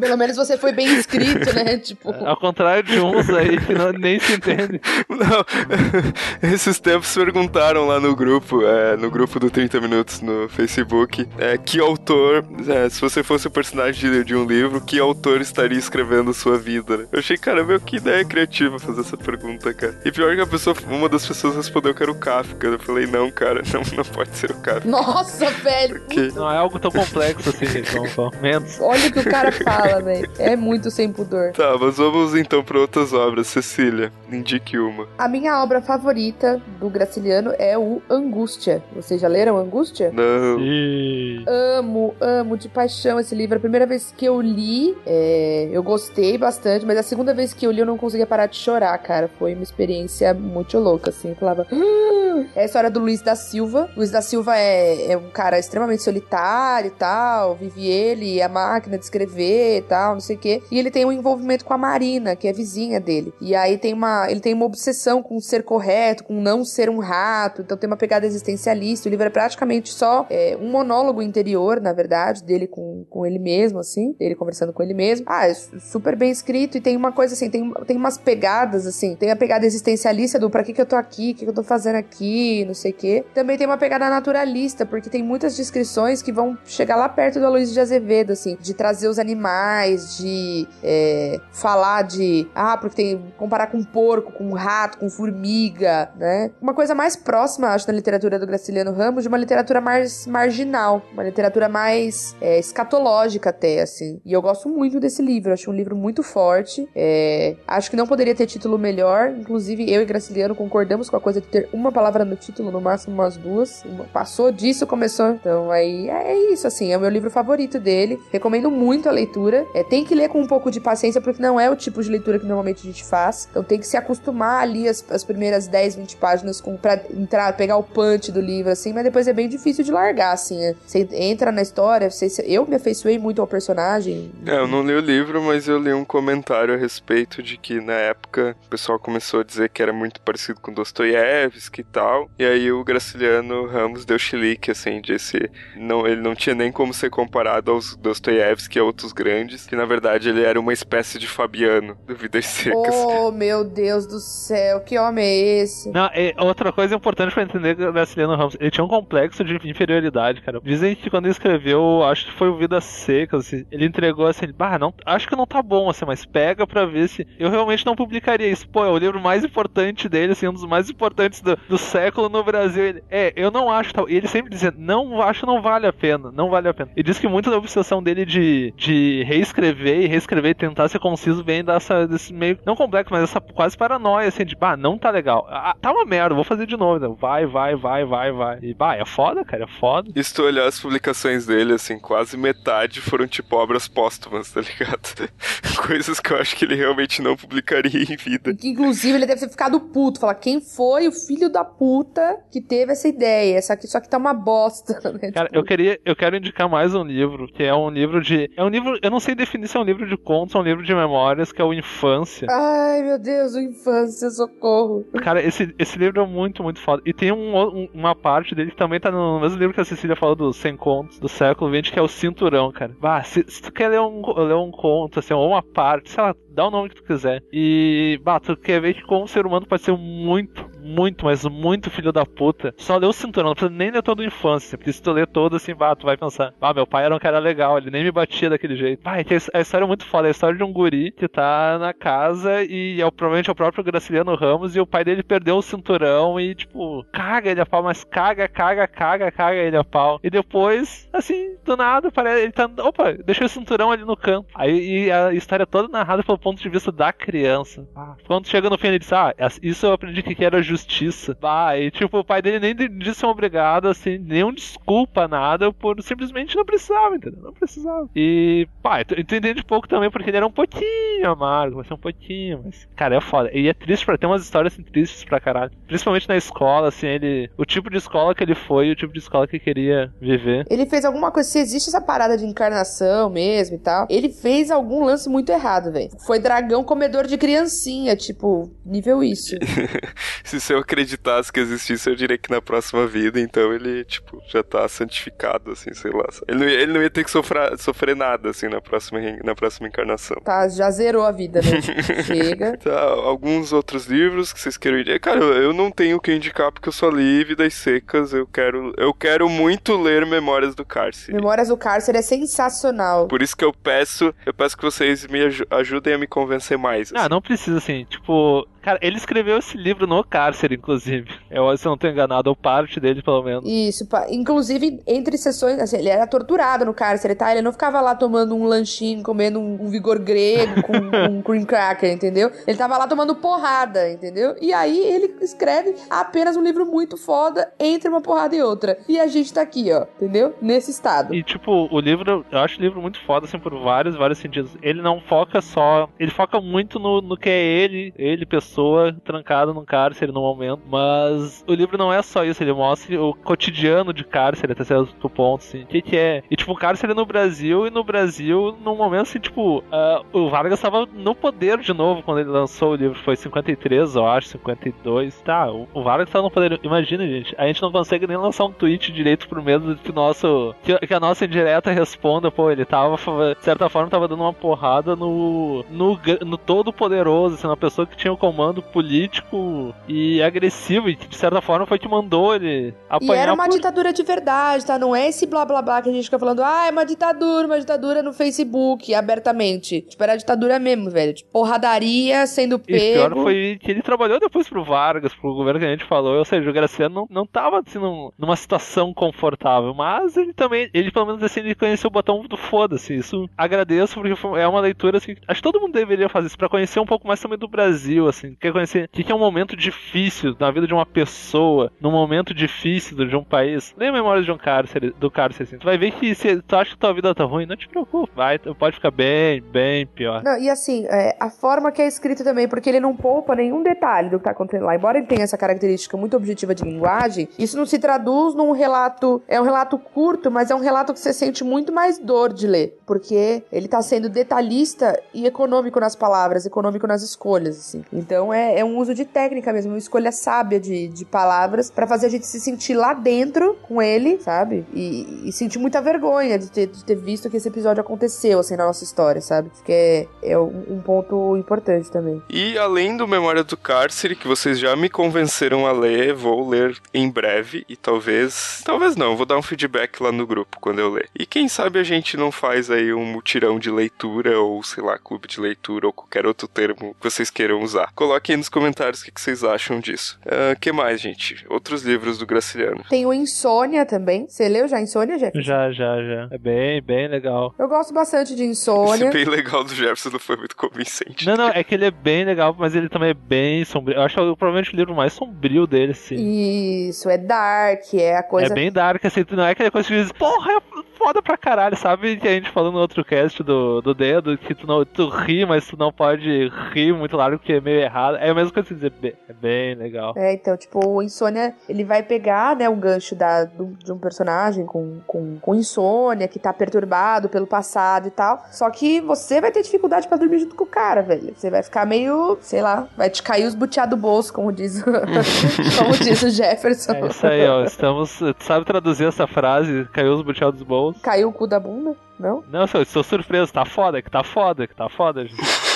[0.00, 1.78] Pelo menos você foi bem escrito, né?
[1.80, 4.80] Tipo, Ao contrário de uns aí que não, nem se entendem.
[5.08, 11.26] Não, esses tempos perguntaram lá no grupo, é, no grupo do 30 Minutos no Facebook,
[11.38, 15.40] é, que autor, é, se você fosse o personagem de, de um livro, que autor
[15.40, 17.06] estaria escrevendo sua vida, né?
[17.12, 20.00] Eu achei, cara, meu, que ideia criativa fazer essa pergunta, cara.
[20.04, 22.66] E pior que a pessoa, uma das pessoas respondeu que era o Kafka.
[22.66, 24.88] Eu falei, não, cara, não, não pode ser o Kafka.
[24.88, 26.00] nossa, velho.
[26.00, 27.66] Porque Não é algo tão complexo assim,
[28.16, 28.30] não.
[28.40, 28.80] Menos.
[28.80, 30.30] Olha o que o cara fala, velho.
[30.38, 31.52] É muito sem pudor.
[31.52, 33.46] Tá, mas vamos então para outras obras.
[33.46, 35.06] Cecília, indique uma.
[35.18, 38.82] A minha obra favorita do Graciliano é o Angústia.
[38.94, 40.10] Vocês já leram Angústia?
[40.12, 40.58] Não.
[40.60, 41.44] E...
[41.46, 43.56] Amo, amo de paixão esse livro.
[43.56, 47.66] A primeira vez que eu li, é, eu gostei bastante, mas a segunda vez que
[47.66, 49.30] eu li eu não conseguia parar de chorar, cara.
[49.38, 51.30] Foi uma experiência muito louca, assim.
[51.30, 51.66] Eu falava.
[51.70, 52.20] "Ah!"
[52.54, 53.90] É a história do Luiz da Silva.
[53.96, 57.54] Luiz da Silva é, é um cara extremamente solitário e tal.
[57.54, 60.62] Vive ele e a máquina de escrever e tal, não sei o quê.
[60.70, 63.32] E ele tem um envolvimento com a Marina, que é vizinha dele.
[63.40, 64.19] E aí tem uma.
[64.28, 67.62] Ele tem uma obsessão com ser correto, com não ser um rato.
[67.62, 69.08] Então tem uma pegada existencialista.
[69.08, 73.38] O livro é praticamente só é, um monólogo interior, na verdade, dele com, com ele
[73.38, 74.14] mesmo, assim.
[74.18, 75.26] Ele conversando com ele mesmo.
[75.28, 76.76] Ah, é su- super bem escrito.
[76.76, 79.14] E tem uma coisa assim, tem, tem umas pegadas, assim.
[79.14, 81.54] Tem a pegada existencialista do pra que, que eu tô aqui, o que, que eu
[81.54, 83.24] tô fazendo aqui, não sei o quê.
[83.34, 87.46] Também tem uma pegada naturalista, porque tem muitas descrições que vão chegar lá perto do
[87.46, 88.56] Aloysio de Azevedo, assim.
[88.60, 92.46] De trazer os animais, de é, falar de.
[92.54, 93.20] Ah, porque tem.
[93.36, 96.50] comparar com porco, com rato, com formiga, né?
[96.60, 101.02] Uma coisa mais próxima, acho, da literatura do Graciliano Ramos, de uma literatura mais marginal,
[101.12, 104.20] uma literatura mais é, escatológica até, assim.
[104.24, 106.88] E eu gosto muito desse livro, acho um livro muito forte.
[106.94, 111.20] É, acho que não poderia ter título melhor, inclusive eu e Graciliano concordamos com a
[111.20, 113.84] coisa de ter uma palavra no título, no máximo umas duas.
[114.12, 115.30] Passou disso, começou.
[115.30, 118.18] Então aí é, é isso, assim, é o meu livro favorito dele.
[118.30, 119.66] Recomendo muito a leitura.
[119.74, 122.10] É, tem que ler com um pouco de paciência, porque não é o tipo de
[122.10, 123.48] leitura que normalmente a gente faz.
[123.50, 127.52] Então tem que se acostumar ali as, as primeiras 10, 20 páginas com, pra entrar,
[127.56, 130.62] pegar o punch do livro, assim, mas depois é bem difícil de largar, assim.
[130.62, 130.74] É.
[130.86, 134.30] Você entra na história, você, eu me afeiçoei muito ao personagem.
[134.46, 137.80] É, eu não li o livro, mas eu li um comentário a respeito de que
[137.80, 142.30] na época o pessoal começou a dizer que era muito parecido com Dostoiévski e tal.
[142.38, 146.92] E aí o Graciliano Ramos deu chilique, assim, disse não, ele não tinha nem como
[146.94, 151.18] ser comparado aos Dostoiévski e a outros grandes, que na verdade ele era uma espécie
[151.18, 152.94] de Fabiano do Vidas Secas.
[152.94, 155.90] Oh, meu Deus do céu, que homem é esse?
[155.90, 160.40] Não, outra coisa importante pra entender o Graciliano Ramos, ele tinha um complexo de inferioridade,
[160.40, 160.60] cara.
[160.62, 164.46] Dizem que quando ele escreveu, acho que foi o Vidas Secas, assim, ele entregou assim,
[164.56, 167.26] bah, não, acho que não tá bom, assim, mas pega pra ver se.
[167.38, 168.68] Eu realmente não publicaria isso.
[168.68, 172.28] Pô, é o livro mais importante dele, assim, um dos mais importantes do, do século
[172.28, 172.84] no Brasil.
[172.84, 174.08] Ele, é, eu não acho tal.
[174.08, 176.90] E ele sempre dizia, não acho não vale a pena, não vale a pena.
[176.96, 180.98] E diz que muito da obsessão dele de, de reescrever e reescrever e tentar ser
[180.98, 184.98] conciso vem dessa, desse meio, não complexo, mas essa quase paranoia, assim, de, bah, não
[184.98, 185.46] tá legal.
[185.50, 186.98] Ah, tá uma merda, vou fazer de novo.
[186.98, 187.14] Né?
[187.18, 188.58] Vai, vai, vai, vai, vai.
[188.62, 190.10] E, bah, é foda, cara, é foda.
[190.14, 194.60] E se tu olhar as publicações dele, assim, quase metade foram tipo obras póstumas, tá
[194.60, 195.30] ligado?
[195.86, 198.54] Coisas que eu acho que ele realmente não publicaria em vida.
[198.62, 200.20] Inclusive, ele deve ter ficado puto.
[200.20, 203.56] Falar, quem foi o filho da puta que teve essa ideia?
[203.56, 205.32] Essa aqui, só que tá uma bosta, né?
[205.32, 205.58] Cara, tipo...
[205.58, 208.50] eu queria, eu quero indicar mais um livro, que é um livro de.
[208.56, 208.98] É um livro.
[209.02, 211.52] Eu não sei definir se é um livro de contos ou um livro de memórias,
[211.52, 212.46] que é o Infância.
[212.50, 215.04] Ai, meu Deus, o Infância, socorro.
[215.22, 217.02] Cara, esse, esse livro é muito, muito foda.
[217.04, 219.84] E tem um, um, uma parte dele que também tá no mesmo livro que a
[219.84, 222.94] Cecília falou dos 100 contos do século XX, que é o Cinturão, cara.
[223.00, 226.22] Bah, se, se tu quer ler um, ler um conto, assim, ou uma parte, sei
[226.22, 227.42] lá, dá o nome que tu quiser.
[227.52, 231.90] E, bah, tu quer ver que como ser humano pode ser muito, muito, mas muito
[231.90, 232.74] filho da puta.
[232.76, 234.76] Só ler o cinturão, não precisa nem ler todo a infância.
[234.76, 237.18] Porque se tu ler todo, assim, bah, tu vai pensar, ah, meu pai era um
[237.18, 239.02] cara legal, ele nem me batia daquele jeito.
[239.02, 239.16] Bah,
[239.54, 242.62] a história é muito foda, é a história de um guri que tá na casa
[242.64, 246.40] e é, provavelmente é o próprio Graciliano Ramos e o pai dele perdeu o cinturão
[246.40, 250.20] e, tipo, caga ele a pau, mas caga, caga, caga, caga ele a pau.
[250.22, 254.48] E depois, assim, do nada, parece, ele tá, opa, deixou o cinturão ali no canto.
[254.54, 257.86] Aí a história é toda narrada pelo ponto de vista da criança.
[257.94, 261.36] Ah, quando chega no fim, ele diz, ah, isso eu aprendi que era justiça.
[261.78, 266.56] E tipo, o pai dele nem disse um obrigado, assim, nenhum desculpa, nada, por simplesmente
[266.56, 267.42] não precisava, entendeu?
[267.42, 268.08] Não precisava.
[268.14, 271.94] E, pá, tu, tu entende pouco também, porque ele era um pouquinho amargo, vai ser
[271.94, 273.50] um pouquinho, mas, cara, é foda.
[273.52, 275.70] E é triste pra ter umas histórias assim, tristes pra caralho.
[275.86, 277.50] Principalmente na escola, assim, ele.
[277.56, 280.66] O tipo de escola que ele foi, o tipo de escola que queria viver.
[280.70, 284.70] Ele fez alguma coisa, se existe essa parada de encarnação mesmo e tal, ele fez
[284.70, 286.10] algum lance muito errado, velho.
[286.26, 289.56] Foi dragão comedor de criancinha, tipo, nível isso.
[290.44, 294.62] se eu acreditasse que existisse, eu diria que na próxima vida, então ele, tipo, já
[294.62, 296.26] tá santificado, assim, sei lá.
[296.48, 299.54] Ele não ia, ele não ia ter que sofrer, sofrer nada, assim, na próxima, na
[299.54, 300.36] próxima encarnação.
[300.44, 301.80] Tá, já zerou a vida, né?
[302.24, 302.76] Chega.
[302.78, 305.20] Tá, alguns outros livros que vocês queiram indicar.
[305.20, 308.32] Cara, eu não tenho o que indicar porque eu só li Vidas Secas.
[308.32, 311.36] Eu quero, eu quero muito ler Memórias do Cárcere.
[311.36, 313.28] Memórias do Cárcere é sensacional.
[313.28, 317.12] Por isso que eu peço, eu peço que vocês me ajudem a me convencer mais.
[317.12, 317.24] Assim.
[317.24, 318.04] Ah, não precisa, assim.
[318.08, 321.28] Tipo, Cara, ele escreveu esse livro no cárcere, inclusive.
[321.50, 323.64] Eu, se eu não tô enganado, ou parte dele, pelo menos.
[323.66, 327.52] Isso, inclusive, entre sessões, assim, ele era torturado no cárcere, tá?
[327.52, 331.64] Ele não ficava lá tomando um lanchinho, comendo um, um vigor grego com um cream
[331.64, 332.50] cracker, entendeu?
[332.66, 334.56] Ele tava lá tomando porrada, entendeu?
[334.60, 338.98] E aí ele escreve apenas um livro muito foda entre uma porrada e outra.
[339.06, 340.54] E a gente tá aqui, ó, entendeu?
[340.60, 341.34] Nesse estado.
[341.34, 344.74] E, tipo, o livro, eu acho o livro muito foda, assim, por vários, vários sentidos.
[344.82, 346.08] Ele não foca só.
[346.18, 350.40] Ele foca muito no, no que é ele, ele, pessoa pessoa trancada num cárcere no
[350.40, 350.82] momento.
[350.88, 355.28] Mas o livro não é só isso, ele mostra o cotidiano de cárcere até certo
[355.28, 355.82] ponto, assim.
[355.82, 356.42] O que, que é?
[356.50, 360.78] E tipo, cárcere no Brasil, e no Brasil, num momento assim, tipo, uh, o Vargas
[360.78, 363.18] estava no poder de novo quando ele lançou o livro.
[363.18, 365.40] Foi 53, eu acho, 52.
[365.42, 366.78] Tá, o, Vargas estava no poder.
[366.82, 370.12] Imagina, gente, a gente não consegue nem lançar um tweet direito por medo de que,
[370.12, 374.42] nosso, que, que a nossa indireta responda, pô, ele tava, de certa forma, tava dando
[374.42, 378.82] uma porrada no, no, no todo poderoso, assim, uma pessoa que tinha o comando comando
[378.82, 383.34] político e agressivo, e que de certa forma foi que mandou ele apanhar.
[383.34, 383.72] E era uma por...
[383.72, 384.98] ditadura de verdade, tá?
[384.98, 387.66] Não é esse blá blá blá que a gente fica falando, ah, é uma ditadura,
[387.66, 390.02] uma ditadura no Facebook, abertamente.
[390.02, 391.32] Tipo, era ditadura mesmo, velho.
[391.32, 392.98] Tipo, porradaria sendo pego.
[392.98, 396.36] E pior foi que ele trabalhou depois pro Vargas, pro governo que a gente falou,
[396.36, 400.90] ou seja, o Graciano não, não tava assim num, numa situação confortável, mas ele também,
[400.92, 403.14] ele pelo menos assim, ele conheceu o botão do foda-se.
[403.14, 406.68] Isso agradeço, porque é uma leitura assim, acho que todo mundo deveria fazer isso, pra
[406.68, 409.76] conhecer um pouco mais também do Brasil, assim, quer conhecer o que é um momento
[409.76, 414.42] difícil na vida de uma pessoa num momento difícil de um país, lê a memória
[414.42, 415.78] de um cárcere, do cárcere assim.
[415.78, 418.32] Tu vai ver que se tu acha que tua vida tá ruim, não te preocupe,
[418.34, 420.42] vai, pode ficar bem, bem pior.
[420.42, 423.82] Não, e assim, é, a forma que é escrito também, porque ele não poupa nenhum
[423.82, 424.94] detalhe do que tá acontecendo lá.
[424.94, 429.42] Embora ele tenha essa característica muito objetiva de linguagem, isso não se traduz num relato.
[429.48, 432.66] É um relato curto, mas é um relato que você sente muito mais dor de
[432.66, 432.98] ler.
[433.06, 438.04] Porque ele tá sendo detalhista e econômico nas palavras, econômico nas escolhas, assim.
[438.12, 442.06] Então é, é um uso de técnica mesmo, uma escolha sábia de, de palavras para
[442.06, 444.86] fazer a gente se sentir lá dentro com ele, sabe?
[444.94, 448.76] E, e sentir muita vergonha de ter, de ter visto que esse episódio aconteceu, assim,
[448.76, 449.70] na nossa história, sabe?
[449.84, 452.42] Que é, é um, um ponto importante também.
[452.48, 456.96] E além do Memória do Cárcere, que vocês já me convenceram a ler, vou ler
[457.12, 458.82] em breve e talvez.
[458.84, 461.28] Talvez não, vou dar um feedback lá no grupo quando eu ler.
[461.38, 465.18] E quem sabe a gente não faz aí um mutirão de leitura ou sei lá,
[465.18, 468.12] clube de leitura ou qualquer outro termo que vocês queiram usar.
[468.30, 470.38] Coloquem aí nos comentários o que, vocês acham disso.
[470.46, 471.66] O uh, ah, que mais, gente?
[471.68, 473.02] Outros livros do Graciliano.
[473.10, 474.46] Tem o Insônia também.
[474.48, 475.66] Você leu já Insônia, Jefferson?
[475.66, 476.48] Já, já, já.
[476.48, 477.74] É bem, bem legal.
[477.76, 479.24] Eu gosto bastante de Insônia.
[479.24, 481.44] Esse bem legal do Jefferson não foi muito convincente.
[481.44, 484.16] Não, não, é que ele é bem legal, mas ele também é bem sombrio.
[484.16, 487.08] Eu acho que é provavelmente o livro mais sombrio dele, sim.
[487.08, 488.72] Isso, é dark, é a coisa.
[488.72, 490.80] É bem dark, assim, não é aquela coisa que diz, porra, é
[491.20, 492.38] foda pra caralho, sabe?
[492.38, 495.66] Que a gente falou no outro cast do, do dedo, que tu, não, tu ri,
[495.66, 498.38] mas tu não pode rir muito largo porque é meio errado.
[498.38, 499.12] É a mesma coisa que dizer,
[499.46, 500.32] é bem legal.
[500.34, 504.18] É, então, tipo, o Insônia, ele vai pegar, né, o gancho da, do, de um
[504.18, 508.64] personagem com, com, com insônia, que tá perturbado pelo passado e tal.
[508.70, 511.52] Só que você vai ter dificuldade para dormir junto com o cara, velho.
[511.54, 515.02] Você vai ficar meio, sei lá, vai te cair os butiá do bolso, como diz,
[515.98, 517.12] como diz o Jefferson.
[517.12, 517.84] É isso aí, ó.
[517.84, 518.38] Estamos.
[518.38, 520.08] Tu sabe traduzir essa frase?
[520.12, 520.82] Caiu os butiá dos
[521.14, 522.16] Caiu o cu da bunda?
[522.38, 522.64] Não?
[522.70, 523.72] Não, eu estou surpreso.
[523.72, 525.89] Tá foda, que tá foda, que tá foda, gente.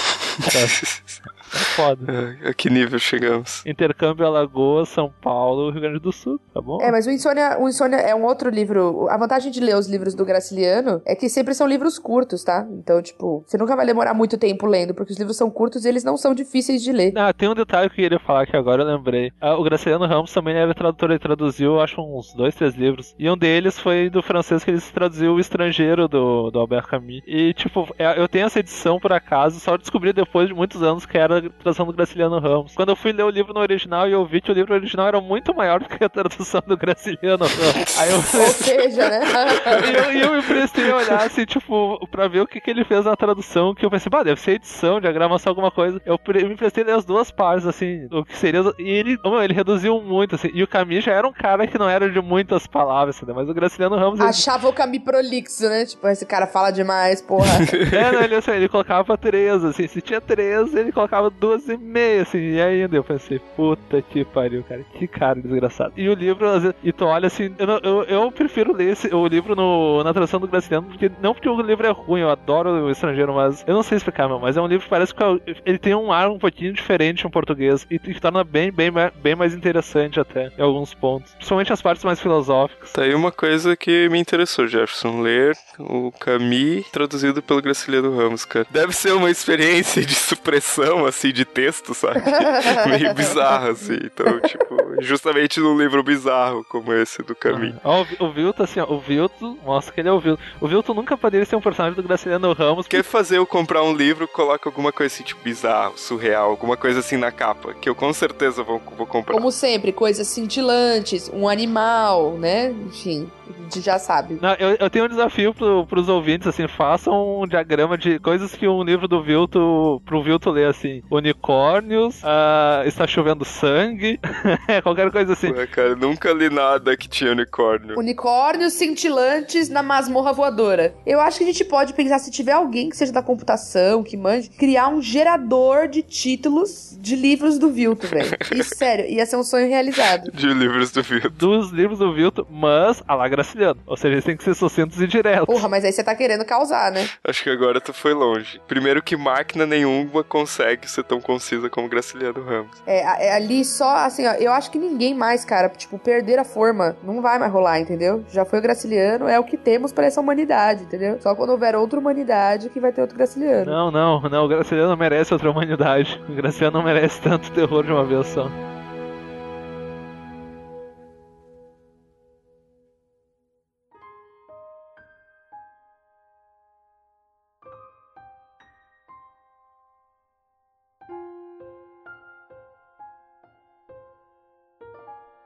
[1.54, 2.36] É foda.
[2.42, 3.64] É, a que nível chegamos?
[3.64, 6.80] Intercâmbio Alagoas, São Paulo, Rio Grande do Sul, tá bom?
[6.82, 9.06] É, mas o Insônia, o Insônia é um outro livro.
[9.08, 12.66] A vantagem de ler os livros do Graciliano é que sempre são livros curtos, tá?
[12.70, 15.88] Então, tipo, você nunca vai demorar muito tempo lendo, porque os livros são curtos e
[15.88, 17.12] eles não são difíceis de ler.
[17.16, 19.30] Ah, tem um detalhe que eu queria falar que agora eu lembrei.
[19.40, 23.14] Ah, o Graciliano Ramos também era tradutor, ele traduziu, acho, uns dois, três livros.
[23.18, 27.22] E um deles foi do francês que ele traduziu O Estrangeiro, do, do Albert Camus.
[27.26, 31.06] E, tipo, é, eu tenho essa edição por acaso, só descobri depois de muitos anos
[31.06, 32.74] que era tradução do Graciliano Ramos.
[32.74, 35.08] Quando eu fui ler o livro no original e eu vi que o livro original
[35.08, 37.98] era muito maior do que a tradução do Graciliano Ramos.
[37.98, 38.16] Aí eu...
[38.16, 39.20] Ou seja, né?
[40.12, 42.84] e eu, eu me prestei a olhar assim, tipo, pra ver o que, que ele
[42.84, 46.00] fez na tradução, que eu pensei, bah, deve ser edição, diagramação, alguma coisa.
[46.04, 48.60] Eu me prestei a ler as duas partes, assim, o que seria.
[48.78, 50.50] E ele, oh, ele reduziu muito, assim.
[50.52, 53.32] E o Camus já era um cara que não era de muitas palavras, né?
[53.34, 54.20] Mas o Graciliano Ramos.
[54.20, 54.68] Achava ele...
[54.68, 55.84] o Camus prolixo, né?
[55.84, 57.46] Tipo, esse cara fala demais, porra.
[57.92, 59.86] é, não, ele, assim, ele colocava três, assim.
[59.86, 62.38] Se tinha três, ele colocava duas e meia, assim.
[62.38, 65.92] E ainda eu pensei, puta que pariu, cara, que cara desgraçado.
[65.96, 66.46] E o livro,
[66.82, 70.40] e tu olha assim, eu, eu, eu prefiro ler esse, o livro no, na tradução
[70.40, 73.74] do Graciliano, porque não porque o livro é ruim, eu adoro o estrangeiro, mas eu
[73.74, 75.22] não sei explicar, meu, mas é um livro que parece que
[75.64, 78.90] ele tem um ar um pouquinho diferente em português e que torna bem, bem,
[79.22, 81.32] bem mais interessante até, em alguns pontos.
[81.34, 82.92] Principalmente as partes mais filosóficas.
[82.92, 88.44] Tá aí uma coisa que me interessou, Jefferson, ler o Camus traduzido pelo Graciliano Ramos,
[88.44, 88.66] cara.
[88.70, 92.20] Deve ser uma experiência de supressão, assim, de texto, sabe?
[92.88, 93.98] meio bizarro, assim.
[94.04, 97.80] Então, tipo, justamente num livro bizarro como esse do Caminho.
[97.84, 100.42] Ah, o, o Vilto, assim, ó, o Vilto mostra que ele é o Vilto.
[100.60, 102.86] O Vilto nunca poderia ser um personagem do Graciliano Ramos.
[102.86, 107.00] Quer fazer eu comprar um livro, coloca alguma coisa assim, tipo, bizarro, surreal, alguma coisa
[107.00, 109.34] assim na capa, que eu com certeza vou, vou comprar.
[109.34, 112.70] Como sempre, coisas cintilantes, um animal, né?
[112.86, 113.28] Enfim
[113.64, 114.38] gente já sabe.
[114.40, 118.54] Não, eu, eu tenho um desafio pro, pros ouvintes, assim, façam um diagrama de coisas
[118.54, 124.18] que um livro do Vilto, pro Vilto ler, assim, unicórnios, uh, está chovendo sangue,
[124.82, 125.52] qualquer coisa assim.
[125.52, 127.98] Ué, cara, nunca li nada que tinha unicórnio.
[127.98, 130.94] Unicórnios cintilantes na masmorra voadora.
[131.06, 134.16] Eu acho que a gente pode pensar, se tiver alguém que seja da computação, que
[134.16, 138.36] mande, criar um gerador de títulos de livros do Vilto, velho.
[138.52, 140.30] E sério, ia ser um sonho realizado.
[140.32, 141.30] De livros do Vilto.
[141.30, 143.80] Dos livros do Vilto, mas a lá Graciliano.
[143.86, 145.46] Ou seja, eles têm que ser sucintos e diretos.
[145.46, 147.08] Porra, mas aí você tá querendo causar, né?
[147.22, 148.60] Acho que agora tu foi longe.
[148.66, 152.82] Primeiro que máquina nenhuma consegue ser tão concisa como Graciliano Ramos.
[152.86, 156.44] É, é ali só, assim, ó, eu acho que ninguém mais, cara, tipo, perder a
[156.44, 158.24] forma não vai mais rolar, entendeu?
[158.30, 161.18] Já foi o Graciliano, é o que temos para essa humanidade, entendeu?
[161.20, 163.70] Só quando houver outra humanidade que vai ter outro Graciliano.
[163.70, 166.20] Não, não, não, o Graciliano merece outra humanidade.
[166.28, 168.48] O Graciliano não merece tanto terror de uma vez só.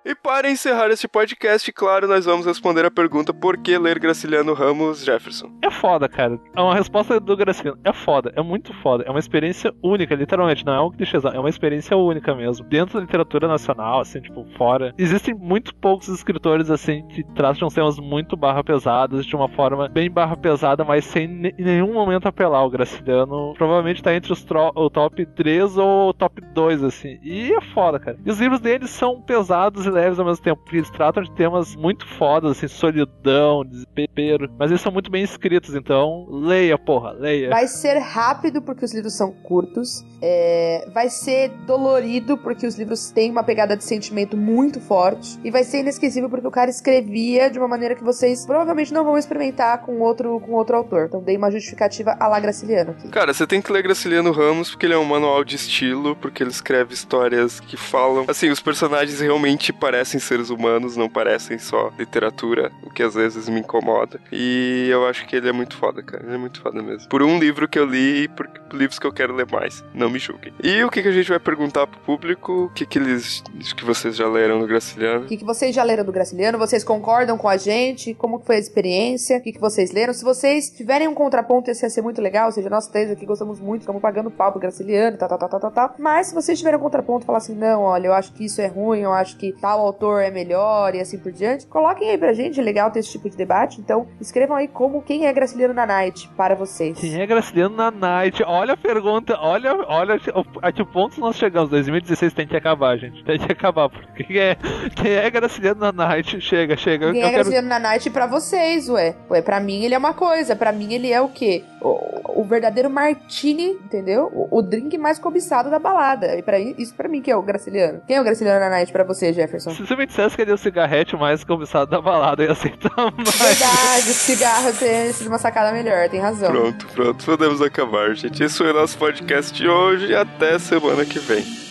[0.05, 4.55] E para encerrar este podcast, claro, nós vamos responder a pergunta por que ler Graciliano
[4.55, 5.51] Ramos Jefferson.
[5.63, 6.39] É foda, cara.
[6.57, 7.79] É uma resposta do Graciliano.
[7.85, 9.05] É foda, é muito foda.
[9.05, 10.65] É uma experiência única, literalmente.
[10.65, 12.67] Não é um clichêzão, é uma experiência única mesmo.
[12.67, 14.95] Dentro da literatura nacional, assim, tipo, fora.
[14.97, 20.11] Existem muito poucos escritores, assim, que tratam temas muito barra pesados de uma forma bem
[20.11, 21.25] barra pesada, mas sem
[21.59, 22.65] em nenhum momento apelar.
[22.65, 27.19] O Graciliano provavelmente tá entre os o top 3 ou top 2, assim.
[27.23, 28.19] E é foda, cara.
[28.25, 31.31] E os livros dele são pesados e leves ao mesmo tempo, porque eles tratam de
[31.33, 37.13] temas muito fodas, assim, solidão, desespero, mas eles são muito bem escritos, então leia, porra,
[37.13, 37.51] leia.
[37.51, 40.89] Vai ser rápido porque os livros são curtos, é...
[40.93, 45.65] vai ser dolorido porque os livros têm uma pegada de sentimento muito forte, e vai
[45.65, 49.83] ser inesquecível porque o cara escrevia de uma maneira que vocês provavelmente não vão experimentar
[49.83, 51.07] com outro, com outro autor.
[51.07, 53.09] Então dei uma justificativa a lá Graciliano aqui.
[53.09, 56.43] Cara, você tem que ler Graciliano Ramos porque ele é um manual de estilo, porque
[56.43, 58.25] ele escreve histórias que falam.
[58.29, 63.49] Assim, os personagens realmente parecem seres humanos, não parecem só literatura, o que às vezes
[63.49, 64.21] me incomoda.
[64.33, 66.25] E eu acho que ele é muito foda, cara.
[66.25, 67.09] Ele é muito foda mesmo.
[67.09, 69.85] Por um livro que eu li e por livros que eu quero ler mais.
[69.95, 70.53] Não me julguem.
[70.63, 72.65] E o que, que a gente vai perguntar pro público?
[72.65, 73.43] O que, que eles.
[73.77, 75.25] que vocês já leram do Graciliano?
[75.25, 76.59] O que, que vocês já leram do Graciliano?
[76.59, 78.15] Vocês concordam com a gente?
[78.15, 79.39] Como foi a experiência?
[79.39, 80.13] O que, que vocês leram?
[80.13, 82.47] Se vocês tiverem um contraponto, esse ia ser muito legal.
[82.47, 85.49] Ou seja, nós três aqui gostamos muito, estamos pagando pau pro Graciliano, tá, tá, tá,
[85.49, 85.95] tá, tá, tá.
[85.99, 88.67] Mas se vocês tiverem um contraponto, falar assim, não, olha, eu acho que isso é
[88.67, 92.33] ruim, eu acho que tal autor é melhor e assim por diante, coloquem aí pra
[92.33, 93.81] gente, é legal ter esse tipo de debate.
[93.81, 96.99] Então, escrevam aí como quem é Graciliano na Night para vocês.
[96.99, 98.43] Quem é Graciliano na Night?
[98.45, 100.19] Olha a pergunta, olha, olha
[100.63, 101.69] a que ponto nós chegamos.
[101.69, 103.23] 2016 tem que acabar, gente.
[103.25, 103.91] Tem que acabar.
[103.91, 104.57] Porque quem é,
[104.97, 106.41] quem é Graciliano na Night?
[106.41, 107.13] Chega, chega.
[107.13, 109.15] Quem eu é Graciliano na Night pra vocês, ué.
[109.29, 111.63] Ué, pra mim ele é uma coisa, pra mim ele é o quê?
[111.83, 114.31] O, o verdadeiro martini, entendeu?
[114.33, 116.37] O, o, drink mais cobiçado da balada.
[116.37, 118.01] E para isso para mim que é o Graciliano.
[118.07, 119.58] Quem é o Graciliano na Night pra você, Jefferson?
[119.61, 122.53] Se você me dissesse que ele é o cigarrete mais cobiçado da balada, eu ia
[122.53, 123.39] aceitar mais.
[123.39, 126.51] Verdade, o cigarro tem sido uma sacada melhor, tem razão.
[126.51, 128.43] Pronto, pronto, podemos acabar, gente.
[128.43, 131.68] Esse foi o nosso podcast de hoje e até semana que vem.